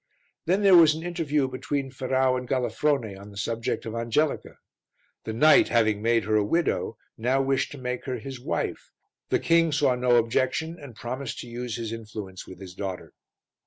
[0.45, 4.57] Then there was an interview between Ferrau and Galafrone on the subject of Angelica.
[5.25, 8.89] The knight, having made her a widow, now wished to make her his wife,
[9.29, 13.13] the king saw no objection and promised to use his influence with his daughter.